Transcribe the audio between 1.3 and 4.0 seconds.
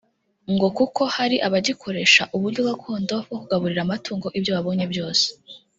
abagikoresha uburyo gakondo bwo kugaburira